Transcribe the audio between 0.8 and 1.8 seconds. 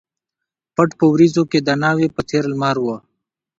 په وریځو کښي د